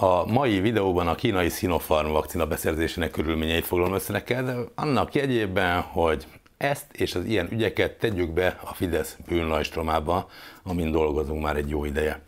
A 0.00 0.26
mai 0.26 0.60
videóban 0.60 1.08
a 1.08 1.14
kínai 1.14 1.48
Sinopharm 1.48 2.10
vakcina 2.10 2.46
beszerzésének 2.46 3.10
körülményeit 3.10 3.64
foglalom 3.64 3.94
össze 3.94 4.12
neked, 4.12 4.50
annak 4.74 5.14
jegyében, 5.14 5.80
hogy 5.80 6.26
ezt 6.56 6.86
és 6.92 7.14
az 7.14 7.24
ilyen 7.24 7.48
ügyeket 7.50 7.98
tegyük 7.98 8.32
be 8.32 8.58
a 8.62 8.74
Fidesz 8.74 9.16
bűnlajstromába, 9.28 10.28
amin 10.62 10.90
dolgozunk 10.90 11.42
már 11.42 11.56
egy 11.56 11.68
jó 11.68 11.84
ideje. 11.84 12.20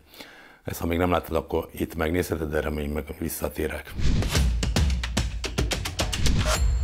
Ezt 0.63 0.79
ha 0.79 0.87
még 0.87 0.97
nem 0.97 1.11
láttad, 1.11 1.35
akkor 1.35 1.67
itt 1.71 1.95
megnézheted, 1.95 2.49
de 2.49 2.61
remény 2.61 2.89
meg 2.89 3.03
visszatérek. 3.19 3.93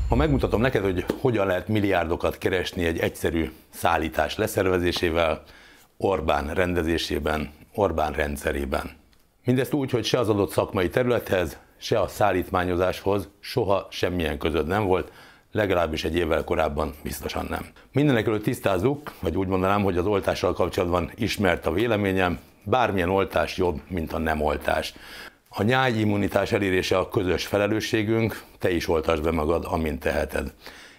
Ha 0.10 0.16
megmutatom 0.16 0.62
neked, 0.62 0.84
hogy 0.84 1.06
hogyan 1.22 1.48
lehet 1.48 1.68
milliárdokat 1.68 2.38
keresni 2.38 2.86
egy 2.86 3.00
egyszerű 3.00 3.52
szállítás 3.70 4.38
leszervezésével, 4.38 5.44
Orbán 5.98 6.54
rendezésében, 6.54 7.54
Orbán 7.74 8.14
rendszerében. 8.14 9.06
Mindezt 9.48 9.74
úgy, 9.74 9.92
hogy 9.92 10.06
se 10.06 10.20
az 10.20 10.30
adott 10.30 10.52
szakmai 10.52 10.90
területhez, 10.90 11.58
se 11.78 12.00
a 12.00 12.08
szállítmányozáshoz 12.08 13.30
soha 13.40 13.88
semmilyen 13.90 14.38
között 14.38 14.68
nem 14.68 14.86
volt, 14.86 15.12
legalábbis 15.52 16.04
egy 16.04 16.16
évvel 16.16 16.44
korábban 16.44 16.94
biztosan 17.04 17.46
nem. 17.50 17.66
Mindenek 17.92 18.28
előtt 18.28 18.44
tisztázzuk, 18.44 19.14
vagy 19.20 19.38
úgy 19.38 19.48
mondanám, 19.48 19.84
hogy 19.84 19.98
az 19.98 20.06
oltással 20.06 20.54
kapcsolatban 20.54 21.12
ismert 21.16 21.66
a 21.66 21.72
véleményem, 21.72 22.40
bármilyen 22.64 23.10
oltás 23.10 23.58
jobb, 23.58 23.82
mint 23.88 24.14
a 24.14 24.18
nem 24.18 24.42
oltás. 24.42 24.94
A 25.50 25.64
nyájimmunitás 25.64 26.52
elérése 26.52 26.98
a 26.98 27.10
közös 27.10 27.46
felelősségünk, 27.46 28.44
te 28.60 28.72
is 28.72 28.88
oltasd 28.88 29.24
be 29.24 29.32
magad, 29.32 29.66
amint 29.68 30.00
teheted. 30.00 30.54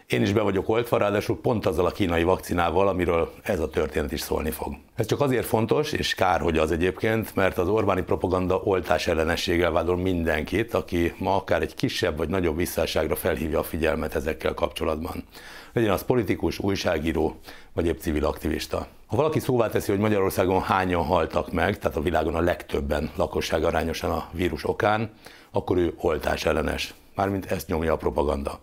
Én 0.08 0.22
is 0.22 0.32
be 0.32 0.40
vagyok 0.40 0.68
oltva, 0.68 0.96
ráadásul 0.96 1.40
pont 1.40 1.66
azzal 1.66 1.86
a 1.86 1.90
kínai 1.90 2.22
vakcinával, 2.22 2.88
amiről 2.88 3.32
ez 3.42 3.60
a 3.60 3.68
történet 3.68 4.12
is 4.12 4.20
szólni 4.20 4.50
fog. 4.50 4.74
Ez 4.94 5.06
csak 5.06 5.20
azért 5.20 5.46
fontos, 5.46 5.92
és 5.92 6.14
kár, 6.14 6.40
hogy 6.40 6.58
az 6.58 6.70
egyébként, 6.70 7.34
mert 7.34 7.58
az 7.58 7.68
Orbáni 7.68 8.02
propaganda 8.02 8.56
oltás 8.56 9.06
ellenességgel 9.06 9.70
vádol 9.70 9.96
mindenkit, 9.96 10.74
aki 10.74 11.14
ma 11.18 11.36
akár 11.36 11.62
egy 11.62 11.74
kisebb 11.74 12.16
vagy 12.16 12.28
nagyobb 12.28 12.56
visszásságra 12.56 13.16
felhívja 13.16 13.58
a 13.58 13.62
figyelmet 13.62 14.14
ezekkel 14.14 14.54
kapcsolatban. 14.54 15.24
Legyen 15.72 15.90
az 15.90 16.04
politikus, 16.04 16.58
újságíró, 16.58 17.40
vagy 17.72 17.86
épp 17.86 17.98
civil 17.98 18.24
aktivista. 18.24 18.86
Ha 19.06 19.16
valaki 19.16 19.38
szóvá 19.38 19.68
teszi, 19.68 19.90
hogy 19.90 20.00
Magyarországon 20.00 20.62
hányan 20.62 21.04
haltak 21.04 21.52
meg, 21.52 21.78
tehát 21.78 21.96
a 21.96 22.02
világon 22.02 22.34
a 22.34 22.40
legtöbben 22.40 23.10
lakosság 23.16 23.64
arányosan 23.64 24.10
a 24.10 24.28
vírus 24.32 24.68
okán, 24.68 25.10
akkor 25.50 25.76
ő 25.76 25.94
oltás 25.96 26.44
ellenes. 26.44 26.94
Mármint 27.14 27.50
ezt 27.50 27.68
nyomja 27.68 27.92
a 27.92 27.96
propaganda. 27.96 28.60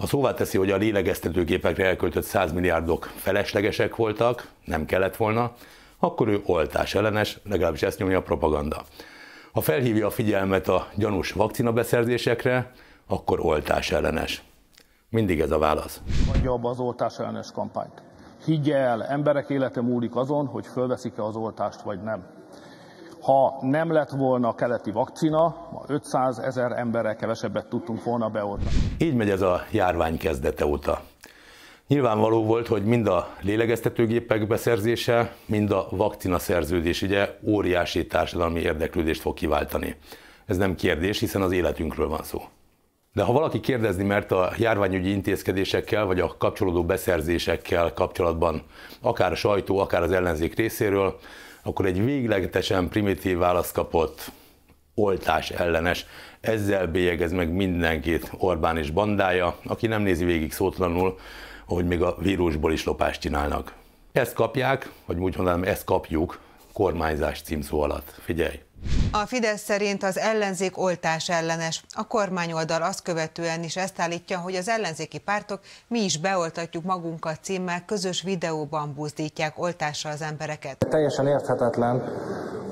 Ha 0.00 0.06
szóvá 0.06 0.34
teszi, 0.34 0.58
hogy 0.58 0.70
a 0.70 0.76
lélegeztetőgépekre 0.76 1.86
elköltött 1.86 2.24
100 2.24 2.52
milliárdok 2.52 3.04
feleslegesek 3.04 3.96
voltak, 3.96 4.48
nem 4.64 4.84
kellett 4.84 5.16
volna, 5.16 5.52
akkor 5.98 6.28
ő 6.28 6.42
oltás 6.44 6.94
ellenes, 6.94 7.38
legalábbis 7.44 7.82
ezt 7.82 7.98
nyomja 7.98 8.18
a 8.18 8.22
propaganda. 8.22 8.82
Ha 9.52 9.60
felhívja 9.60 10.06
a 10.06 10.10
figyelmet 10.10 10.68
a 10.68 10.86
gyanús 10.94 11.32
vakcinabeszerzésekre, 11.32 12.72
akkor 13.06 13.40
oltás 13.40 13.90
ellenes. 13.90 14.42
Mindig 15.08 15.40
ez 15.40 15.50
a 15.50 15.58
válasz. 15.58 16.00
Adja 16.34 16.52
abba 16.52 16.70
az 16.70 16.78
oltás 16.78 17.18
ellenes 17.18 17.52
kampányt. 17.52 18.02
Higgye 18.44 18.76
el, 18.76 19.04
emberek 19.04 19.48
élete 19.48 19.80
múlik 19.80 20.16
azon, 20.16 20.46
hogy 20.46 20.66
fölveszik-e 20.66 21.24
az 21.24 21.36
oltást 21.36 21.80
vagy 21.80 22.02
nem. 22.02 22.39
Ha 23.22 23.58
nem 23.60 23.92
lett 23.92 24.10
volna 24.10 24.48
a 24.48 24.54
keleti 24.54 24.90
vakcina, 24.90 25.68
ma 25.72 25.82
500 25.86 26.38
ezer 26.38 26.72
emberrel 26.72 27.16
kevesebbet 27.16 27.66
tudtunk 27.66 28.04
volna 28.04 28.28
beoltani. 28.28 28.70
Így 28.98 29.14
megy 29.14 29.30
ez 29.30 29.40
a 29.40 29.60
járvány 29.70 30.18
kezdete 30.18 30.66
óta. 30.66 31.00
Nyilvánvaló 31.86 32.44
volt, 32.44 32.66
hogy 32.66 32.84
mind 32.84 33.06
a 33.06 33.28
lélegeztetőgépek 33.40 34.46
beszerzése, 34.46 35.32
mind 35.46 35.70
a 35.70 35.86
vakcina 35.90 36.38
szerződés 36.38 37.02
ugye 37.02 37.38
óriási 37.42 38.06
társadalmi 38.06 38.60
érdeklődést 38.60 39.20
fog 39.20 39.34
kiváltani. 39.34 39.96
Ez 40.46 40.56
nem 40.56 40.74
kérdés, 40.74 41.18
hiszen 41.18 41.42
az 41.42 41.52
életünkről 41.52 42.08
van 42.08 42.22
szó. 42.22 42.40
De 43.12 43.22
ha 43.22 43.32
valaki 43.32 43.60
kérdezni 43.60 44.04
mert 44.04 44.32
a 44.32 44.52
járványügyi 44.58 45.10
intézkedésekkel, 45.10 46.04
vagy 46.04 46.20
a 46.20 46.34
kapcsolódó 46.38 46.84
beszerzésekkel 46.84 47.92
kapcsolatban, 47.92 48.62
akár 49.02 49.32
a 49.32 49.34
sajtó, 49.34 49.78
akár 49.78 50.02
az 50.02 50.12
ellenzék 50.12 50.54
részéről, 50.54 51.18
akkor 51.62 51.86
egy 51.86 52.04
véglegesen 52.04 52.88
primitív 52.88 53.38
választ 53.38 53.72
kapott, 53.72 54.30
oltás 54.94 55.50
ellenes, 55.50 56.06
ezzel 56.40 56.86
bélyegez 56.86 57.32
meg 57.32 57.52
mindenkit 57.52 58.30
Orbán 58.38 58.76
és 58.76 58.90
bandája, 58.90 59.56
aki 59.64 59.86
nem 59.86 60.02
nézi 60.02 60.24
végig 60.24 60.52
szótlanul, 60.52 61.18
hogy 61.66 61.86
még 61.86 62.02
a 62.02 62.16
vírusból 62.18 62.72
is 62.72 62.84
lopást 62.84 63.20
csinálnak. 63.20 63.74
Ezt 64.12 64.34
kapják, 64.34 64.90
vagy 65.06 65.18
úgy 65.18 65.36
mondanám, 65.36 65.62
ezt 65.62 65.84
kapjuk 65.84 66.40
kormányzás 66.72 67.42
címszó 67.42 67.80
alatt. 67.80 68.14
Figyelj! 68.22 68.69
A 69.12 69.26
Fidesz 69.26 69.62
szerint 69.62 70.02
az 70.02 70.18
ellenzék 70.18 70.78
oltás 70.78 71.28
ellenes. 71.28 71.84
A 71.94 72.06
kormányoldal 72.06 72.82
azt 72.82 73.02
követően 73.02 73.62
is 73.62 73.76
ezt 73.76 74.00
állítja, 74.00 74.38
hogy 74.38 74.54
az 74.54 74.68
ellenzéki 74.68 75.18
pártok 75.18 75.60
mi 75.88 76.00
is 76.00 76.18
beoltatjuk 76.18 76.84
magunkat 76.84 77.38
címmel 77.42 77.84
közös 77.86 78.22
videóban 78.22 78.92
buzdítják 78.94 79.58
oltásra 79.58 80.10
az 80.10 80.22
embereket. 80.22 80.86
Teljesen 80.90 81.26
érthetetlen, 81.26 82.02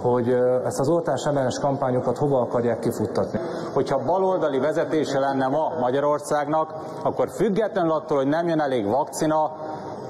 hogy 0.01 0.29
ezt 0.65 0.79
az 0.79 0.89
oltás 0.89 1.25
ellenes 1.27 1.59
kampányokat 1.61 2.17
hova 2.17 2.41
akarják 2.41 2.79
kifuttatni. 2.79 3.39
Hogyha 3.73 4.05
baloldali 4.05 4.59
vezetése 4.59 5.19
lenne 5.19 5.47
ma 5.47 5.79
Magyarországnak, 5.81 6.75
akkor 7.03 7.31
függetlenül 7.31 7.93
attól, 7.93 8.17
hogy 8.17 8.29
nem 8.29 8.49
jön 8.49 8.61
elég 8.61 8.87
vakcina, 8.87 9.43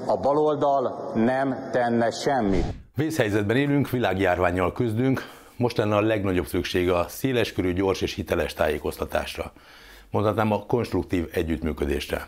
a 0.05 0.17
baloldal 0.17 1.11
nem 1.15 1.69
tenne 1.71 2.11
semmit. 2.11 2.65
Vészhelyzetben 2.95 3.55
élünk, 3.55 3.89
világjárványjal 3.89 4.73
küzdünk, 4.73 5.21
most 5.59 5.77
lenne 5.77 5.95
a 5.95 6.01
legnagyobb 6.01 6.47
szükség 6.47 6.89
a 6.89 7.05
széleskörű, 7.07 7.73
gyors 7.73 8.01
és 8.01 8.13
hiteles 8.13 8.53
tájékoztatásra. 8.53 9.53
Mondhatnám 10.11 10.51
a 10.51 10.65
konstruktív 10.65 11.27
együttműködésre. 11.31 12.27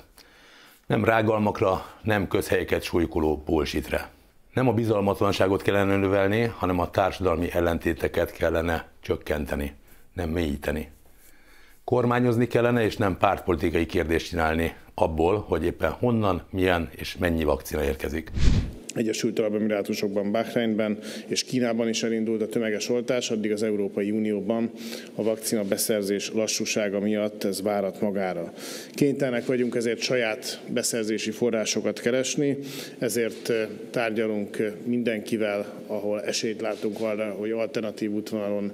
Nem 0.87 1.05
rágalmakra, 1.05 1.85
nem 2.01 2.27
közhelyeket 2.27 2.83
súlykoló 2.83 3.37
bullshitre. 3.45 4.09
Nem 4.53 4.67
a 4.67 4.73
bizalmatlanságot 4.73 5.61
kellene 5.61 5.97
növelni, 5.97 6.41
hanem 6.41 6.79
a 6.79 6.89
társadalmi 6.89 7.51
ellentéteket 7.51 8.31
kellene 8.31 8.87
csökkenteni, 9.01 9.75
nem 10.13 10.29
mélyíteni. 10.29 10.91
Kormányozni 11.83 12.47
kellene, 12.47 12.83
és 12.83 12.97
nem 12.97 13.17
pártpolitikai 13.17 13.85
kérdést 13.85 14.27
csinálni 14.27 14.75
abból, 14.93 15.45
hogy 15.47 15.63
éppen 15.63 15.91
honnan, 15.91 16.41
milyen 16.49 16.89
és 16.91 17.17
mennyi 17.17 17.43
vakcina 17.43 17.83
érkezik. 17.83 18.31
Egyesült 18.95 19.39
Arab 19.39 19.55
Emirátusokban, 19.55 20.31
Bahreinben 20.31 20.97
és 21.27 21.43
Kínában 21.43 21.87
is 21.87 22.03
elindult 22.03 22.41
a 22.41 22.47
tömeges 22.47 22.89
oltás, 22.89 23.31
addig 23.31 23.51
az 23.51 23.63
Európai 23.63 24.11
Unióban 24.11 24.71
a 25.15 25.23
vakcina 25.23 25.63
beszerzés 25.63 26.31
lassúsága 26.33 26.99
miatt 26.99 27.43
ez 27.43 27.61
várat 27.61 28.01
magára. 28.01 28.53
Kénytelenek 28.93 29.45
vagyunk 29.45 29.75
ezért 29.75 29.99
saját 29.99 30.61
beszerzési 30.67 31.31
forrásokat 31.31 31.99
keresni, 31.99 32.57
ezért 32.99 33.49
eh, 33.49 33.67
tárgyalunk 33.89 34.59
eh, 34.59 34.71
mindenkivel, 34.83 35.65
ahol 35.87 36.21
esélyt 36.21 36.61
látunk 36.61 36.99
arra, 36.99 37.31
hogy 37.31 37.51
alternatív 37.51 38.11
útvonalon 38.11 38.71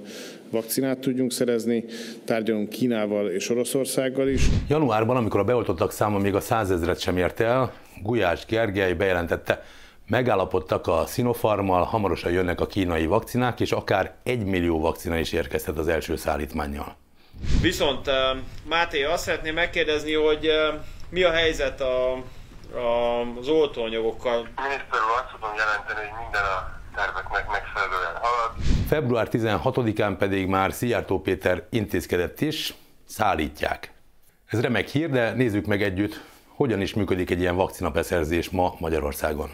vakcinát 0.50 0.98
tudjunk 0.98 1.32
szerezni, 1.32 1.84
tárgyalunk 2.24 2.68
Kínával 2.68 3.30
és 3.30 3.50
Oroszországgal 3.50 4.28
is. 4.28 4.42
Januárban, 4.68 5.16
amikor 5.16 5.40
a 5.40 5.44
beoltottak 5.44 5.92
száma 5.92 6.18
még 6.18 6.34
a 6.34 6.40
százezret 6.40 7.00
sem 7.00 7.16
ért 7.16 7.40
el, 7.40 7.72
Gulyás 8.02 8.46
Gergely 8.46 8.92
bejelentette, 8.92 9.62
Megállapodtak 10.08 10.86
a 10.86 11.04
Sinopharmal, 11.06 11.84
hamarosan 11.84 12.32
jönnek 12.32 12.60
a 12.60 12.66
kínai 12.66 13.06
vakcinák, 13.06 13.60
és 13.60 13.72
akár 13.72 14.14
egy 14.22 14.44
millió 14.44 14.80
vakcina 14.80 15.18
is 15.18 15.32
érkezhet 15.32 15.78
az 15.78 15.88
első 15.88 16.16
szállítmányjal. 16.16 16.96
Viszont 17.60 18.10
Máté, 18.68 19.04
azt 19.04 19.22
szeretném 19.22 19.54
megkérdezni, 19.54 20.12
hogy 20.12 20.50
mi 21.10 21.22
a 21.22 21.30
helyzet 21.30 21.80
a, 21.80 22.12
a, 22.12 23.20
az 23.38 23.48
oltóanyagokkal? 23.48 24.36
Miniszter 24.36 25.00
úr, 25.08 25.22
azt 25.22 25.34
tudom 25.34 25.50
jelenteni, 25.56 26.08
hogy 26.08 26.18
minden 26.22 26.42
a 26.42 26.80
terveknek 26.94 27.50
megfelelően 27.50 28.14
halad. 28.20 28.52
Február 28.88 29.28
16-án 29.32 30.14
pedig 30.18 30.46
már 30.46 30.72
Szijjártó 30.72 31.20
Péter 31.20 31.66
intézkedett 31.70 32.40
is, 32.40 32.74
szállítják. 33.04 33.92
Ez 34.46 34.60
remek 34.60 34.88
hír, 34.88 35.10
de 35.10 35.32
nézzük 35.32 35.66
meg 35.66 35.82
együtt, 35.82 36.20
hogyan 36.46 36.80
is 36.80 36.94
működik 36.94 37.30
egy 37.30 37.40
ilyen 37.40 37.56
vakcinabeszerzés 37.56 38.50
ma 38.50 38.74
Magyarországon. 38.78 39.50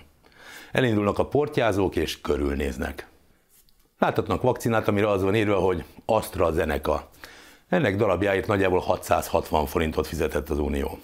Elindulnak 0.74 1.18
a 1.18 1.26
portyázók 1.26 1.96
és 1.96 2.20
körülnéznek. 2.20 3.06
Láthatnak 3.98 4.42
vakcinát, 4.42 4.88
amire 4.88 5.10
az 5.10 5.22
van 5.22 5.34
írva, 5.34 5.56
hogy 5.56 5.84
AstraZeneca. 6.04 7.08
Ennek 7.68 7.96
darabjáért 7.96 8.46
nagyjából 8.46 8.78
660 8.78 9.66
forintot 9.66 10.06
fizetett 10.06 10.50
az 10.50 10.58
Unió. 10.58 10.98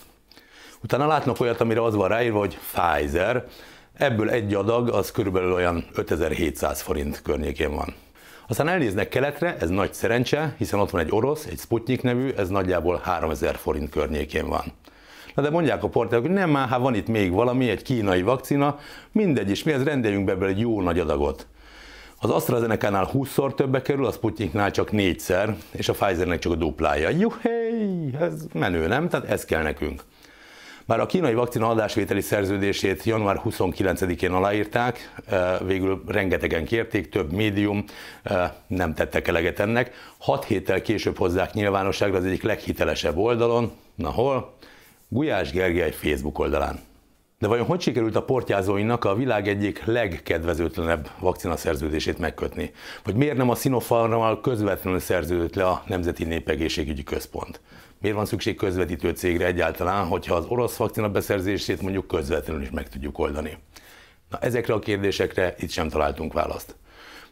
Utána 0.83 1.07
látnak 1.07 1.41
olyat, 1.41 1.61
amire 1.61 1.83
az 1.83 1.95
van 1.95 2.09
ráírva, 2.09 2.39
hogy 2.39 2.59
Pfizer, 2.59 3.47
ebből 3.95 4.31
egy 4.31 4.55
adag 4.55 4.89
az 4.89 5.11
körülbelül 5.11 5.53
olyan 5.53 5.85
5700 5.95 6.81
forint 6.81 7.23
környékén 7.23 7.75
van. 7.75 7.95
Aztán 8.49 8.69
elnéznek 8.69 9.09
keletre, 9.09 9.57
ez 9.61 9.69
nagy 9.69 9.95
szerencse, 9.95 10.55
hiszen 10.59 10.81
ott 10.81 10.91
van 10.91 11.01
egy 11.01 11.11
orosz, 11.11 11.47
egy 11.47 11.59
Sputnik 11.59 12.03
nevű, 12.03 12.31
ez 12.31 12.49
nagyjából 12.49 12.97
3000 12.97 13.57
forint 13.57 13.91
környékén 13.91 14.49
van. 14.49 14.73
Na 15.35 15.43
de 15.43 15.51
mondják 15.51 15.83
a 15.83 15.89
portálok, 15.89 16.25
hogy 16.25 16.35
nem 16.35 16.51
már, 16.51 16.69
hát 16.69 16.81
van 16.81 16.95
itt 16.95 17.07
még 17.07 17.33
valami, 17.33 17.69
egy 17.69 17.83
kínai 17.83 18.23
vakcina, 18.23 18.79
mindegy 19.13 19.51
is, 19.51 19.63
mi 19.63 19.73
ez 19.73 19.85
rendeljünk 19.85 20.25
be 20.25 20.33
ebből 20.33 20.49
egy 20.49 20.61
jó 20.61 20.81
nagy 20.81 20.99
adagot. 20.99 21.47
Az 22.23 22.31
AstraZeneca-nál 22.31 23.11
20-szor 23.13 23.55
többe 23.55 23.83
kerül, 23.83 24.07
a 24.07 24.13
Sputniknál 24.13 24.71
csak 24.71 24.93
négyszer, 24.93 25.57
és 25.71 25.89
a 25.89 25.93
Pfizernek 25.93 26.39
csak 26.39 26.53
a 26.53 26.57
duplája. 26.57 27.09
Juhé, 27.09 28.11
ez 28.21 28.45
menő, 28.53 28.87
nem? 28.87 29.09
Tehát 29.09 29.29
ez 29.29 29.45
kell 29.45 29.63
nekünk. 29.63 30.03
Bár 30.91 31.01
a 31.01 31.07
kínai 31.07 31.35
vakcina 31.35 31.69
adásvételi 31.69 32.21
szerződését 32.21 33.05
január 33.05 33.41
29-én 33.45 34.33
aláírták, 34.33 35.13
eh, 35.27 35.59
végül 35.67 36.03
rengetegen 36.07 36.65
kérték, 36.65 37.09
több 37.09 37.33
médium 37.33 37.85
eh, 38.23 38.51
nem 38.67 38.95
tettek 38.95 39.29
eleget 39.29 39.61
ennek. 39.61 39.93
Hat 40.19 40.45
héttel 40.45 40.83
később 40.83 41.19
hozzák 41.19 41.53
nyilvánosságra 41.53 42.17
az 42.17 42.25
egyik 42.25 42.43
leghitelesebb 42.43 43.17
oldalon, 43.17 43.73
na 43.95 44.11
hol? 44.11 44.55
Gulyás 45.13 45.51
Gergely 45.51 45.91
Facebook 45.91 46.39
oldalán. 46.39 46.79
De 47.39 47.47
vajon 47.47 47.67
hogy 47.67 47.81
sikerült 47.81 48.17
a 48.17 48.23
portyázóinak 48.23 49.05
a 49.05 49.15
világ 49.15 49.49
egyik 49.49 49.85
legkedvezőtlenebb 49.85 51.11
vakcina 51.19 51.57
szerződését 51.57 52.19
megkötni? 52.19 52.73
Vagy 53.05 53.15
miért 53.15 53.37
nem 53.37 53.51
a 53.51 53.55
Sinopharmal 53.55 54.41
közvetlenül 54.41 54.99
szerződött 54.99 55.55
le 55.55 55.67
a 55.67 55.83
Nemzeti 55.87 56.25
Népegészségügyi 56.25 57.03
Központ? 57.03 57.61
Miért 58.01 58.17
van 58.17 58.27
szükség 58.27 58.57
közvetítő 58.57 59.11
cégre 59.11 59.47
egyáltalán, 59.47 60.07
hogyha 60.07 60.35
az 60.35 60.45
orosz 60.49 60.77
vakcina 60.77 61.09
beszerzését 61.09 61.83
mondjuk 61.83 62.07
közvetlenül 62.07 62.63
is 62.63 62.71
meg 62.71 62.89
tudjuk 62.89 63.19
oldani? 63.19 63.59
Na 64.29 64.39
ezekre 64.39 64.75
a 64.75 64.79
kérdésekre 64.79 65.55
itt 65.59 65.71
sem 65.71 65.89
találtunk 65.89 66.33
választ. 66.33 66.77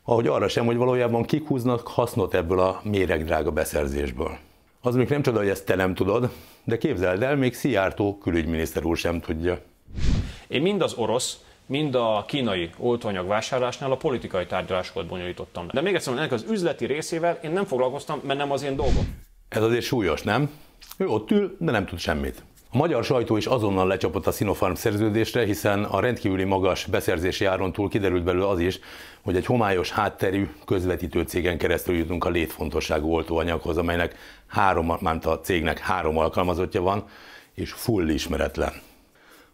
Ahogy 0.02 0.26
arra 0.26 0.48
sem, 0.48 0.66
hogy 0.66 0.76
valójában 0.76 1.22
kik 1.22 1.46
húznak 1.46 1.86
hasznot 1.88 2.34
ebből 2.34 2.60
a 2.60 2.80
méregdrága 2.84 3.50
beszerzésből. 3.50 4.38
Az 4.80 4.94
még 4.94 5.08
nem 5.08 5.22
csoda, 5.22 5.38
hogy 5.38 5.48
ezt 5.48 5.66
te 5.66 5.74
nem 5.74 5.94
tudod, 5.94 6.30
de 6.64 6.78
képzeld 6.78 7.22
el, 7.22 7.36
még 7.36 7.54
Szijjártó 7.54 8.18
külügyminiszter 8.18 8.84
úr 8.84 8.96
sem 8.96 9.20
tudja. 9.20 9.58
Én 10.48 10.62
mind 10.62 10.82
az 10.82 10.94
orosz, 10.94 11.38
mind 11.66 11.94
a 11.94 12.24
kínai 12.26 12.70
oltóanyag 12.78 13.26
vásárlásnál 13.26 13.92
a 13.92 13.96
politikai 13.96 14.46
tárgyalásokat 14.46 15.06
bonyolítottam 15.06 15.66
le. 15.66 15.70
De 15.72 15.80
még 15.80 15.94
egyszer, 15.94 16.12
ennek 16.12 16.32
az 16.32 16.44
üzleti 16.50 16.86
részével 16.86 17.38
én 17.42 17.50
nem 17.50 17.64
foglalkoztam, 17.64 18.20
mert 18.22 18.38
nem 18.38 18.52
az 18.52 18.62
én 18.62 18.76
dolgom. 18.76 19.22
Ez 19.48 19.62
azért 19.62 19.84
súlyos, 19.84 20.22
nem? 20.22 20.50
Ő 20.96 21.06
ott 21.06 21.30
ül, 21.30 21.56
de 21.58 21.70
nem 21.70 21.86
tud 21.86 21.98
semmit. 21.98 22.42
A 22.70 22.76
magyar 22.76 23.04
sajtó 23.04 23.36
is 23.36 23.46
azonnal 23.46 23.86
lecsapott 23.86 24.26
a 24.26 24.30
Sinopharm 24.30 24.74
szerződésre, 24.74 25.44
hiszen 25.44 25.84
a 25.84 26.00
rendkívüli 26.00 26.44
magas 26.44 26.84
beszerzési 26.84 27.44
áron 27.44 27.72
túl 27.72 27.88
kiderült 27.88 28.24
belőle 28.24 28.48
az 28.48 28.60
is, 28.60 28.78
hogy 29.22 29.36
egy 29.36 29.46
homályos 29.46 29.90
hátterű 29.90 30.48
közvetítő 30.66 31.22
cégen 31.22 31.58
keresztül 31.58 31.96
jutunk 31.96 32.24
a 32.24 32.28
létfontosságú 32.28 33.12
oltóanyaghoz, 33.12 33.76
amelynek 33.76 34.16
három, 34.46 34.86
mármint 34.86 35.26
a 35.26 35.40
cégnek 35.40 35.78
három 35.78 36.18
alkalmazottja 36.18 36.82
van, 36.82 37.04
és 37.54 37.72
full 37.72 38.08
ismeretlen. 38.08 38.72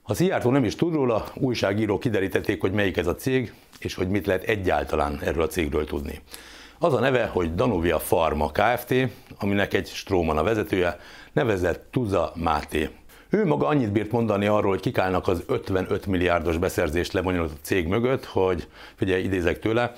Ha 0.02 0.14
Szijjártó 0.14 0.50
nem 0.50 0.64
is 0.64 0.74
tud 0.76 0.94
róla, 0.94 1.24
újságírók 1.34 2.00
kiderítették, 2.00 2.60
hogy 2.60 2.72
melyik 2.72 2.96
ez 2.96 3.06
a 3.06 3.14
cég, 3.14 3.52
és 3.78 3.94
hogy 3.94 4.08
mit 4.08 4.26
lehet 4.26 4.42
egyáltalán 4.42 5.18
erről 5.22 5.42
a 5.42 5.46
cégről 5.46 5.84
tudni. 5.84 6.20
Az 6.78 6.94
a 6.94 7.00
neve, 7.00 7.26
hogy 7.26 7.54
Danuvia 7.54 7.96
Pharma 7.96 8.50
Kft., 8.50 8.94
aminek 9.38 9.74
egy 9.74 9.88
Stróman 9.88 10.38
a 10.38 10.42
vezetője, 10.42 10.98
nevezett 11.32 11.88
Tuza 11.90 12.32
Máté. 12.34 12.88
Ő 13.34 13.46
maga 13.46 13.66
annyit 13.66 13.92
bírt 13.92 14.10
mondani 14.10 14.46
arról, 14.46 14.70
hogy 14.70 14.80
kikálnak 14.80 15.28
az 15.28 15.42
55 15.46 16.06
milliárdos 16.06 16.56
beszerzést 16.56 17.12
lebonyolult 17.12 17.52
a 17.52 17.60
cég 17.62 17.86
mögött, 17.86 18.24
hogy, 18.24 18.68
figyelj, 18.94 19.22
idézek 19.22 19.58
tőle, 19.58 19.92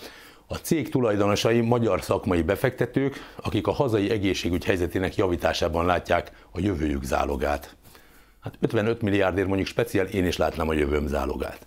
a 0.47 0.55
cég 0.55 0.89
tulajdonosai 0.89 1.61
magyar 1.61 2.03
szakmai 2.03 2.43
befektetők, 2.43 3.15
akik 3.43 3.67
a 3.67 3.73
hazai 3.73 4.11
egészségügy 4.11 4.65
helyzetének 4.65 5.17
javításában 5.17 5.87
látják 5.87 6.31
a 6.51 6.61
jövőjük 6.61 7.03
zálogát. 7.03 7.77
Hát 8.41 8.55
55 8.61 9.03
milliárdért 9.03 9.47
mondjuk 9.47 9.69
speciál 9.69 10.07
én 10.07 10.27
is 10.27 10.37
látnám 10.37 10.69
a 10.69 10.75
jövőm 10.75 11.07
zálogát. 11.07 11.67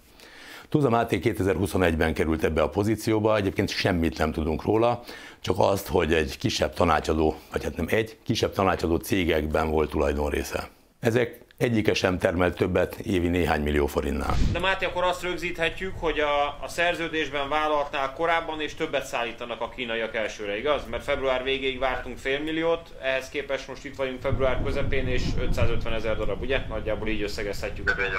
Tuza 0.69 0.89
Máté 0.89 1.19
2021-ben 1.23 2.13
került 2.13 2.43
ebbe 2.43 2.61
a 2.61 2.69
pozícióba, 2.69 3.35
egyébként 3.35 3.69
semmit 3.69 4.17
nem 4.17 4.31
tudunk 4.31 4.63
róla, 4.63 5.03
csak 5.39 5.55
azt, 5.59 5.87
hogy 5.87 6.13
egy 6.13 6.37
kisebb 6.37 6.73
tanácsadó, 6.73 7.35
vagy 7.51 7.63
hát 7.63 7.75
nem 7.77 7.87
egy, 7.89 8.17
kisebb 8.23 8.53
tanácsadó 8.53 8.95
cégekben 8.95 9.69
volt 9.69 9.89
tulajdonrésze. 9.89 10.69
Ezek 10.99 11.47
egyike 11.59 11.93
sem 11.93 12.17
termelt 12.17 12.55
többet 12.55 12.95
évi 12.95 13.27
néhány 13.27 13.61
millió 13.61 13.87
forintnál. 13.87 14.35
De 14.51 14.59
Máté, 14.59 14.85
akkor 14.85 15.03
azt 15.03 15.23
rögzíthetjük, 15.23 15.93
hogy 15.99 16.19
a, 16.19 16.47
a 16.61 16.67
szerződésben 16.67 17.49
vállaltnál 17.49 18.13
korábban 18.13 18.61
és 18.61 18.75
többet 18.75 19.05
szállítanak 19.05 19.61
a 19.61 19.69
kínaiak 19.69 20.15
elsőre, 20.15 20.57
igaz? 20.57 20.81
Mert 20.89 21.03
február 21.03 21.43
végéig 21.43 21.79
vártunk 21.79 22.17
fél 22.17 22.39
milliót, 22.39 22.93
ehhez 23.01 23.29
képest 23.29 23.67
most 23.67 23.85
itt 23.85 23.95
vagyunk 23.95 24.21
február 24.21 24.63
közepén 24.63 25.07
és 25.07 25.21
550 25.39 25.93
ezer 25.93 26.17
darab, 26.17 26.41
ugye? 26.41 26.61
Nagyjából 26.69 27.07
így 27.07 27.21
összegezhetjük 27.21 27.89
a 27.89 27.93
dolgot. 27.93 28.17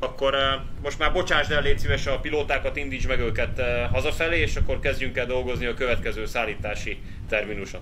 Akkor 0.00 0.34
most 0.82 0.98
már 0.98 1.12
bocsásd 1.12 1.50
el, 1.50 1.62
légy 1.62 1.78
szíves 1.78 2.06
a 2.06 2.18
pilótákat, 2.18 2.76
indíts 2.76 3.06
meg 3.06 3.20
őket 3.20 3.60
hazafelé, 3.92 4.40
és 4.40 4.56
akkor 4.56 4.80
kezdjünk 4.80 5.16
el 5.16 5.26
dolgozni 5.26 5.66
a 5.66 5.74
következő 5.74 6.26
szállítási 6.26 6.98
terminuson. 7.28 7.80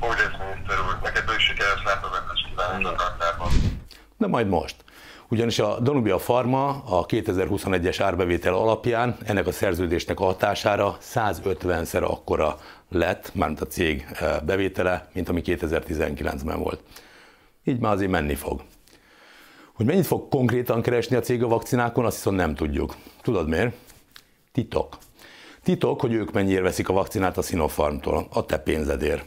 Lesz, 0.00 0.18
miniszter 0.18 0.78
úr, 0.86 0.98
neked 1.02 1.24
is 1.36 1.44
sikeres 1.44 1.82
látogatást 1.84 2.48
kívánok 2.48 3.00
a. 3.38 3.46
De 4.16 4.26
majd 4.26 4.48
most. 4.48 4.76
Ugyanis 5.28 5.58
a 5.58 5.80
Danubia 5.80 6.16
Pharma 6.16 6.68
a 6.68 7.06
2021-es 7.06 7.96
árbevétel 8.02 8.54
alapján 8.54 9.16
ennek 9.24 9.46
a 9.46 9.52
szerződésnek 9.52 10.20
a 10.20 10.24
hatására 10.24 10.96
150-szer 11.14 12.02
akkora 12.02 12.58
lett, 12.88 13.34
mármint 13.34 13.60
a 13.60 13.66
cég 13.66 14.06
bevétele, 14.44 15.08
mint 15.12 15.28
ami 15.28 15.42
2019-ben 15.44 16.58
volt. 16.58 16.82
Így 17.64 17.78
már 17.78 17.92
azért 17.92 18.10
menni 18.10 18.34
fog. 18.34 18.62
Hogy 19.74 19.86
mennyit 19.86 20.06
fog 20.06 20.28
konkrétan 20.28 20.82
keresni 20.82 21.16
a 21.16 21.20
cég 21.20 21.42
a 21.42 21.48
vakcinákon, 21.48 22.04
azt 22.04 22.16
viszont 22.16 22.36
nem 22.36 22.54
tudjuk. 22.54 22.96
Tudod 23.22 23.48
miért? 23.48 23.74
Titok. 24.52 24.98
Titok, 25.62 26.00
hogy 26.00 26.12
ők 26.12 26.32
mennyiért 26.32 26.62
veszik 26.62 26.88
a 26.88 26.92
vakcinát 26.92 27.38
a 27.38 27.42
Sinopharmtól, 27.42 28.26
a 28.32 28.46
te 28.46 28.58
pénzedért. 28.58 29.24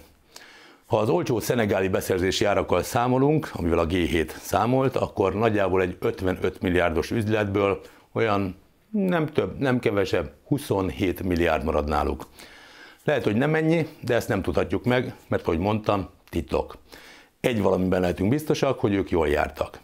Ha 0.86 0.98
az 0.98 1.10
olcsó 1.10 1.40
szenegáli 1.40 1.88
beszerzési 1.88 2.46
árakkal 2.46 2.84
számolunk, 2.84 3.50
amivel 3.54 3.80
a 3.80 3.88
G7 3.88 4.30
számolt, 4.38 4.96
akkor 4.96 5.34
nagyjából 5.34 5.82
egy 5.82 5.98
55 6.00 6.62
milliárdos 6.62 7.12
üzletből 7.12 7.82
olyan 8.12 8.56
nem 8.90 9.28
több, 9.28 9.60
nem 9.60 9.80
kevesebb, 9.80 10.32
27 10.48 11.24
milliárd 11.24 11.64
marad 11.64 11.88
náluk. 11.88 12.28
Lehet, 13.04 13.24
hogy 13.24 13.36
nem 13.36 13.56
ennyi, 13.56 13.88
de 14.02 14.16
ezt 14.16 14.28
nem 14.28 14.42
tudhatjuk 14.42 14.84
meg, 14.84 15.16
mert 15.28 15.44
ahogy 15.44 15.58
mondtam, 15.58 16.10
titok. 16.30 16.78
Egy 17.40 17.62
valamiben 17.62 18.02
lehetünk 18.02 18.30
biztosak, 18.30 18.80
hogy 18.80 18.94
ők 18.94 19.10
jól 19.10 19.28
jártak. 19.28 19.80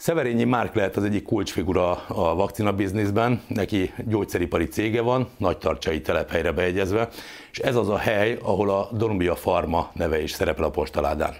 Szeverényi 0.00 0.44
Márk 0.44 0.74
lehet 0.74 0.96
az 0.96 1.04
egyik 1.04 1.22
kulcsfigura 1.22 1.90
a 2.06 2.34
vakcina 2.34 2.72
bizniszben, 2.72 3.42
neki 3.46 3.92
gyógyszeripari 4.04 4.68
cége 4.68 5.00
van, 5.00 5.28
nagy 5.36 5.58
tartsai 5.58 6.00
telephelyre 6.00 6.52
beegyezve, 6.52 7.08
és 7.50 7.58
ez 7.58 7.76
az 7.76 7.88
a 7.88 7.96
hely, 7.96 8.38
ahol 8.42 8.70
a 8.70 8.88
Donumbia 8.92 9.34
Pharma 9.34 9.90
neve 9.94 10.22
is 10.22 10.30
szerepel 10.30 10.64
a 10.64 10.70
postaládán. 10.70 11.34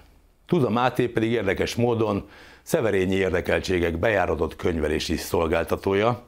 Tuza 0.46 0.70
Máté 0.70 1.06
pedig 1.06 1.30
érdekes 1.30 1.74
módon 1.74 2.28
Szeverényi 2.62 3.14
érdekeltségek 3.14 3.98
bejáratott 3.98 4.56
könyvelési 4.56 5.16
szolgáltatója. 5.16 6.22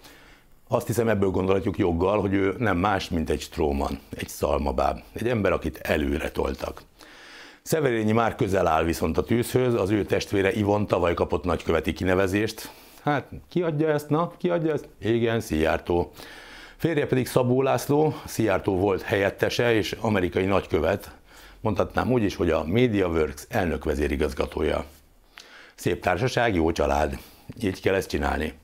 Azt 0.69 0.87
hiszem 0.87 1.09
ebből 1.09 1.31
gondolhatjuk 1.31 1.79
joggal, 1.79 2.21
hogy 2.21 2.33
ő 2.33 2.55
nem 2.59 2.77
más, 2.77 3.09
mint 3.09 3.31
egy 3.31 3.41
stróman, 3.41 3.99
egy 4.17 4.29
szalmabáb, 4.29 5.01
egy 5.13 5.29
ember, 5.29 5.53
akit 5.53 5.79
előre 5.79 6.31
toltak. 6.31 6.83
Szeverényi 7.71 8.13
már 8.13 8.35
közel 8.35 8.67
áll 8.67 8.85
viszont 8.85 9.19
a 9.19 9.23
tűzhöz, 9.23 9.75
az 9.75 9.91
ő 9.91 10.05
testvére 10.05 10.53
Ivon 10.53 10.87
tavaly 10.87 11.15
kapott 11.15 11.45
nagyköveti 11.45 11.93
kinevezést. 11.93 12.71
Hát 13.03 13.29
ki 13.49 13.63
adja 13.63 13.89
ezt, 13.89 14.09
na, 14.09 14.33
ki 14.39 14.49
adja 14.49 14.73
ezt? 14.73 14.89
Igen, 14.99 15.41
Szijjártó. 15.41 16.11
Férje 16.77 17.07
pedig 17.07 17.27
Szabó 17.27 17.63
László, 17.63 18.15
Szijjártó 18.27 18.77
volt 18.77 19.03
helyettese 19.03 19.75
és 19.75 19.97
amerikai 20.01 20.45
nagykövet, 20.45 21.11
mondhatnám 21.61 22.13
úgy 22.13 22.23
is, 22.23 22.37
hogy 22.37 22.51
a 22.51 22.65
MediaWorks 22.65 23.47
elnök 23.49 23.85
vezérigazgatója. 23.85 24.85
Szép 25.75 26.03
társaság, 26.03 26.55
jó 26.55 26.73
család. 26.73 27.19
Így 27.63 27.81
kell 27.81 27.95
ezt 27.95 28.09
csinálni. 28.09 28.55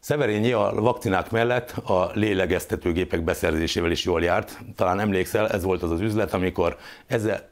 Szeverényi 0.00 0.52
a 0.52 0.72
vakcinák 0.74 1.30
mellett 1.30 1.70
a 1.70 2.10
lélegeztetőgépek 2.14 3.24
beszerzésével 3.24 3.90
is 3.90 4.04
jól 4.04 4.22
járt. 4.22 4.58
Talán 4.76 5.00
emlékszel, 5.00 5.48
ez 5.48 5.62
volt 5.62 5.82
az 5.82 5.90
az 5.90 6.00
üzlet, 6.00 6.34
amikor 6.34 6.76
ezer, 7.06 7.48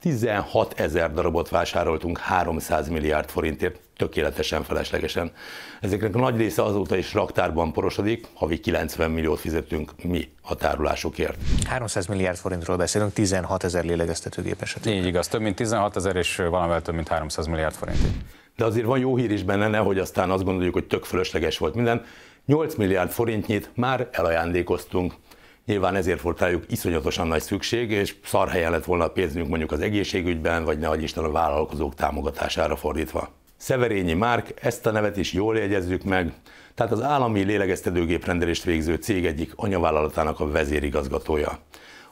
16 0.00 0.80
ezer 0.80 1.12
darabot 1.12 1.48
vásároltunk 1.48 2.18
300 2.18 2.88
milliárd 2.88 3.28
forintért, 3.28 3.80
tökéletesen 3.96 4.62
feleslegesen. 4.62 5.32
Ezeknek 5.80 6.14
a 6.14 6.18
nagy 6.18 6.36
része 6.36 6.62
azóta 6.62 6.96
is 6.96 7.14
raktárban 7.14 7.72
porosodik, 7.72 8.26
havi 8.34 8.58
90 8.58 9.10
milliót 9.10 9.40
fizetünk 9.40 9.92
mi 10.02 10.28
a 10.42 10.54
tárolásokért. 10.54 11.38
300 11.66 12.06
milliárd 12.06 12.36
forintról 12.36 12.76
beszélünk, 12.76 13.12
16 13.12 13.64
ezer 13.64 13.84
lélegeztetőgép 13.84 14.62
esetében. 14.62 14.98
Így 14.98 15.06
igaz, 15.06 15.28
több 15.28 15.40
mint 15.40 15.56
16 15.56 15.96
ezer 15.96 16.16
és 16.16 16.36
valamivel 16.36 16.82
több 16.82 16.94
mint 16.94 17.08
300 17.08 17.46
milliárd 17.46 17.74
forint 17.74 17.98
de 18.58 18.64
azért 18.64 18.86
van 18.86 18.98
jó 18.98 19.16
hír 19.16 19.30
is 19.30 19.42
benne, 19.42 19.68
nehogy 19.68 19.98
aztán 19.98 20.30
azt 20.30 20.44
gondoljuk, 20.44 20.74
hogy 20.74 20.86
tök 20.86 21.04
fölösleges 21.04 21.58
volt 21.58 21.74
minden. 21.74 22.04
8 22.46 22.74
milliárd 22.74 23.10
forintnyit 23.10 23.70
már 23.74 24.08
elajándékoztunk. 24.12 25.14
Nyilván 25.66 25.94
ezért 25.94 26.20
volt 26.20 26.40
rájuk 26.40 26.64
iszonyatosan 26.68 27.26
nagy 27.26 27.42
szükség, 27.42 27.90
és 27.90 28.14
szar 28.24 28.48
helyen 28.48 28.70
lett 28.70 28.84
volna 28.84 29.04
a 29.04 29.10
pénzünk 29.10 29.48
mondjuk 29.48 29.72
az 29.72 29.80
egészségügyben, 29.80 30.64
vagy 30.64 30.78
ne 30.78 30.96
Isten 30.96 31.24
a 31.24 31.30
vállalkozók 31.30 31.94
támogatására 31.94 32.76
fordítva. 32.76 33.28
Szeverényi 33.56 34.14
Márk, 34.14 34.54
ezt 34.62 34.86
a 34.86 34.90
nevet 34.90 35.16
is 35.16 35.32
jól 35.32 35.56
jegyezzük 35.56 36.04
meg, 36.04 36.32
tehát 36.74 36.92
az 36.92 37.02
állami 37.02 37.42
lélegeztetőgép 37.42 38.24
rendelést 38.24 38.64
végző 38.64 38.94
cég 38.94 39.26
egyik 39.26 39.52
anyavállalatának 39.56 40.40
a 40.40 40.50
vezérigazgatója. 40.50 41.58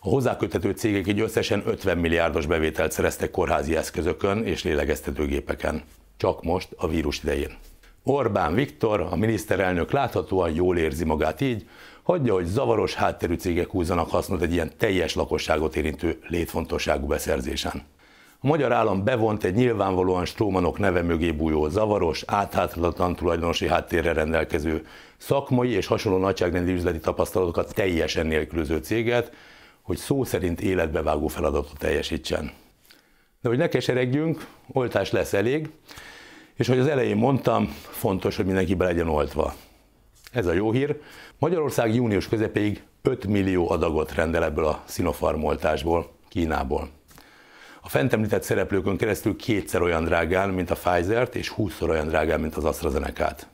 A 0.00 0.08
hozzáköthető 0.08 0.70
cégek 0.70 1.06
így 1.06 1.20
összesen 1.20 1.62
50 1.66 1.98
milliárdos 1.98 2.46
bevételt 2.46 2.92
szereztek 2.92 3.30
kórházi 3.30 3.76
eszközökön 3.76 4.44
és 4.44 4.64
lélegeztetőgépeken. 4.64 5.82
Csak 6.16 6.42
most 6.42 6.68
a 6.76 6.88
vírus 6.88 7.22
idején. 7.22 7.56
Orbán 8.02 8.54
Viktor, 8.54 9.00
a 9.00 9.16
miniszterelnök 9.16 9.90
láthatóan 9.90 10.50
jól 10.50 10.78
érzi 10.78 11.04
magát 11.04 11.40
így, 11.40 11.68
hagyja, 12.02 12.32
hogy 12.32 12.46
zavaros 12.46 12.94
hátterű 12.94 13.34
cégek 13.34 13.70
húzzanak 13.70 14.10
hasznot 14.10 14.42
egy 14.42 14.52
ilyen 14.52 14.72
teljes 14.78 15.14
lakosságot 15.14 15.76
érintő 15.76 16.18
létfontosságú 16.28 17.06
beszerzésen. 17.06 17.82
A 18.40 18.46
magyar 18.46 18.72
állam 18.72 19.04
bevont 19.04 19.44
egy 19.44 19.54
nyilvánvalóan 19.54 20.24
Strómanok 20.24 20.78
neve 20.78 21.02
mögé 21.02 21.30
bújó 21.32 21.68
zavaros, 21.68 22.22
átháthatatlan 22.26 23.16
tulajdonosi 23.16 23.68
háttérre 23.68 24.12
rendelkező, 24.12 24.86
szakmai 25.16 25.70
és 25.70 25.86
hasonló 25.86 26.18
nagyságrendi 26.18 26.72
üzleti 26.72 26.98
tapasztalatokat 26.98 27.74
teljesen 27.74 28.26
nélkülöző 28.26 28.76
céget, 28.76 29.32
hogy 29.82 29.96
szó 29.96 30.24
szerint 30.24 30.60
életbevágó 30.60 31.26
feladatot 31.26 31.78
teljesítsen. 31.78 32.52
De 33.46 33.52
hogy 33.52 33.60
ne 33.60 33.68
keseregjünk, 33.68 34.46
oltás 34.72 35.10
lesz 35.10 35.32
elég, 35.32 35.70
és 36.54 36.68
hogy 36.68 36.78
az 36.78 36.86
elején 36.86 37.16
mondtam, 37.16 37.74
fontos, 37.90 38.36
hogy 38.36 38.44
mindenki 38.44 38.74
be 38.74 38.84
legyen 38.84 39.08
oltva. 39.08 39.54
Ez 40.32 40.46
a 40.46 40.52
jó 40.52 40.72
hír. 40.72 41.00
Magyarország 41.38 41.94
június 41.94 42.28
közepéig 42.28 42.82
5 43.02 43.26
millió 43.26 43.70
adagot 43.70 44.14
rendel 44.14 44.44
ebből 44.44 44.66
a 44.66 44.82
Sinopharm 44.88 45.44
oltásból, 45.44 46.10
Kínából. 46.28 46.88
A 47.80 47.88
fent 47.88 48.12
említett 48.12 48.42
szereplőkön 48.42 48.96
keresztül 48.96 49.36
kétszer 49.36 49.82
olyan 49.82 50.04
drágán, 50.04 50.50
mint 50.50 50.70
a 50.70 50.74
Pfizer-t, 50.74 51.34
és 51.34 51.52
20-szor 51.56 51.88
olyan 51.88 52.08
drágán, 52.08 52.40
mint 52.40 52.56
az 52.56 52.64
AstraZeneca-t. 52.64 53.48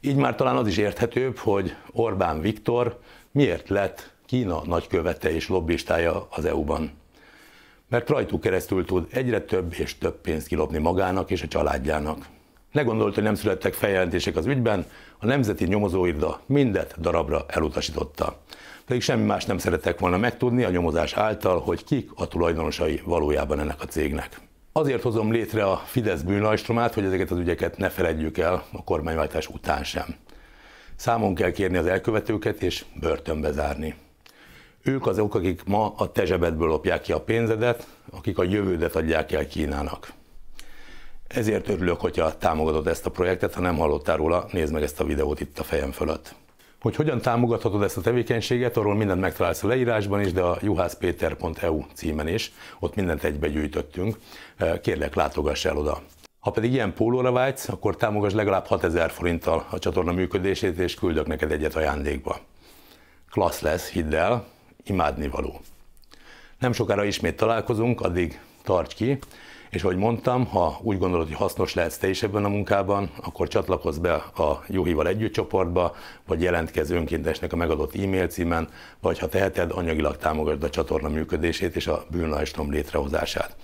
Így 0.00 0.16
már 0.16 0.34
talán 0.34 0.56
az 0.56 0.66
is 0.66 0.76
érthetőbb, 0.76 1.36
hogy 1.36 1.74
Orbán 1.92 2.40
Viktor 2.40 2.98
miért 3.30 3.68
lett 3.68 4.10
Kína 4.26 4.62
nagykövete 4.64 5.34
és 5.34 5.48
lobbistája 5.48 6.26
az 6.30 6.44
EU-ban. 6.44 7.00
Mert 7.92 8.08
rajtuk 8.08 8.40
keresztül 8.40 8.84
tud 8.84 9.06
egyre 9.10 9.40
több 9.40 9.74
és 9.78 9.98
több 9.98 10.20
pénzt 10.20 10.46
kilopni 10.46 10.78
magának 10.78 11.30
és 11.30 11.42
a 11.42 11.48
családjának. 11.48 12.26
Ne 12.70 12.82
gondolt, 12.82 13.14
hogy 13.14 13.22
nem 13.22 13.34
születtek 13.34 13.74
feljelentések 13.74 14.36
az 14.36 14.46
ügyben, 14.46 14.86
a 15.18 15.26
Nemzeti 15.26 15.64
Nyomozóirda 15.64 16.40
mindet 16.46 17.00
darabra 17.00 17.44
elutasította. 17.48 18.38
Pedig 18.86 19.02
semmi 19.02 19.24
más 19.24 19.44
nem 19.44 19.58
szerettek 19.58 19.98
volna 19.98 20.16
megtudni 20.16 20.64
a 20.64 20.70
nyomozás 20.70 21.12
által, 21.12 21.60
hogy 21.60 21.84
kik 21.84 22.10
a 22.14 22.28
tulajdonosai 22.28 23.02
valójában 23.04 23.60
ennek 23.60 23.80
a 23.80 23.86
cégnek. 23.86 24.40
Azért 24.72 25.02
hozom 25.02 25.32
létre 25.32 25.64
a 25.64 25.76
Fidesz 25.76 26.22
bűnlajstromát, 26.22 26.94
hogy 26.94 27.04
ezeket 27.04 27.30
az 27.30 27.38
ügyeket 27.38 27.76
ne 27.76 27.88
feledjük 27.88 28.38
el 28.38 28.64
a 28.72 28.84
kormányváltás 28.84 29.48
után 29.48 29.84
sem. 29.84 30.14
Számon 30.96 31.34
kell 31.34 31.50
kérni 31.50 31.76
az 31.76 31.86
elkövetőket 31.86 32.62
és 32.62 32.84
börtönbe 33.00 33.50
zárni. 33.50 33.94
Ők 34.84 35.06
azok, 35.06 35.34
akik 35.34 35.64
ma 35.64 35.94
a 35.96 36.12
te 36.12 36.24
zsebedből 36.24 36.68
lopják 36.68 37.00
ki 37.00 37.12
a 37.12 37.20
pénzedet, 37.20 37.86
akik 38.10 38.38
a 38.38 38.42
jövődet 38.42 38.96
adják 38.96 39.32
el 39.32 39.46
Kínának. 39.46 40.12
Ezért 41.26 41.68
örülök, 41.68 42.00
hogyha 42.00 42.38
támogatod 42.38 42.86
ezt 42.86 43.06
a 43.06 43.10
projektet, 43.10 43.54
ha 43.54 43.60
nem 43.60 43.76
hallottál 43.76 44.16
róla, 44.16 44.46
nézd 44.52 44.72
meg 44.72 44.82
ezt 44.82 45.00
a 45.00 45.04
videót 45.04 45.40
itt 45.40 45.58
a 45.58 45.62
fejem 45.62 45.90
fölött. 45.90 46.34
Hogy 46.80 46.96
hogyan 46.96 47.20
támogathatod 47.20 47.82
ezt 47.82 47.96
a 47.96 48.00
tevékenységet, 48.00 48.76
arról 48.76 48.94
mindent 48.94 49.20
megtalálsz 49.20 49.62
a 49.62 49.66
leírásban 49.66 50.20
is, 50.20 50.32
de 50.32 50.42
a 50.42 50.58
juhászpéter.eu 50.60 51.82
címen 51.94 52.28
is, 52.28 52.52
ott 52.78 52.94
mindent 52.94 53.24
egybe 53.24 53.48
gyűjtöttünk. 53.48 54.18
Kérlek, 54.82 55.14
látogass 55.14 55.64
el 55.64 55.76
oda. 55.76 56.02
Ha 56.40 56.50
pedig 56.50 56.72
ilyen 56.72 56.94
pólóra 56.94 57.32
vágysz, 57.32 57.68
akkor 57.68 57.96
támogass 57.96 58.32
legalább 58.32 58.66
6000 58.66 59.10
forinttal 59.10 59.66
a 59.70 59.78
csatorna 59.78 60.12
működését, 60.12 60.78
és 60.78 60.94
küldök 60.94 61.26
neked 61.26 61.50
egyet 61.52 61.74
ajándékba. 61.74 62.38
Klassz 63.30 63.60
lesz, 63.60 63.90
hidd 63.90 64.14
el, 64.14 64.46
imádnivaló. 64.84 65.60
Nem 66.58 66.72
sokára 66.72 67.04
ismét 67.04 67.36
találkozunk, 67.36 68.00
addig 68.00 68.40
tarts 68.62 68.94
ki, 68.94 69.18
és 69.70 69.82
ahogy 69.82 69.96
mondtam, 69.96 70.46
ha 70.46 70.78
úgy 70.82 70.98
gondolod, 70.98 71.26
hogy 71.26 71.36
hasznos 71.36 71.74
lehetsz 71.74 71.96
te 71.96 72.08
is 72.08 72.22
ebben 72.22 72.44
a 72.44 72.48
munkában, 72.48 73.10
akkor 73.22 73.48
csatlakozz 73.48 73.98
be 73.98 74.14
a 74.14 74.64
Juhival 74.68 75.06
együtt 75.06 75.32
csoportba, 75.32 75.94
vagy 76.26 76.42
jelentkezz 76.42 76.90
önkéntesnek 76.90 77.52
a 77.52 77.56
megadott 77.56 77.96
e-mail 77.96 78.26
címen, 78.26 78.68
vagy 79.00 79.18
ha 79.18 79.28
teheted, 79.28 79.70
anyagilag 79.70 80.16
támogasd 80.16 80.62
a 80.62 80.70
csatorna 80.70 81.08
működését 81.08 81.76
és 81.76 81.86
a 81.86 82.04
bűnlajstrom 82.10 82.70
létrehozását. 82.70 83.56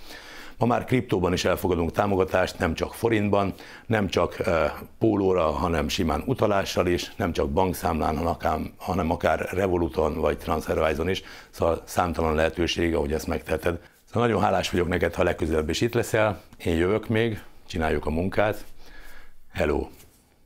Ma 0.59 0.65
már 0.65 0.85
kriptóban 0.85 1.33
is 1.33 1.45
elfogadunk 1.45 1.91
támogatást, 1.91 2.59
nem 2.59 2.73
csak 2.73 2.93
forintban, 2.93 3.53
nem 3.85 4.07
csak 4.07 4.35
pólóra, 4.99 5.51
hanem 5.51 5.87
simán 5.87 6.23
utalással 6.25 6.87
is, 6.87 7.13
nem 7.15 7.31
csak 7.31 7.49
bankszámlán, 7.49 8.37
hanem 8.77 9.11
akár 9.11 9.49
Revoluton 9.51 10.19
vagy 10.19 10.37
TransferWise-on 10.37 11.09
is, 11.09 11.23
szóval 11.49 11.81
számtalan 11.85 12.35
lehetőség, 12.35 12.95
ahogy 12.95 13.13
ezt 13.13 13.27
megteheted. 13.27 13.79
Szóval 14.05 14.27
nagyon 14.27 14.41
hálás 14.41 14.69
vagyok 14.69 14.87
neked, 14.87 15.13
ha 15.13 15.23
legközelebb 15.23 15.69
is 15.69 15.81
itt 15.81 15.93
leszel, 15.93 16.41
én 16.57 16.75
jövök 16.75 17.07
még, 17.07 17.43
csináljuk 17.67 18.05
a 18.05 18.09
munkát. 18.09 18.65
Hello! 19.53 19.87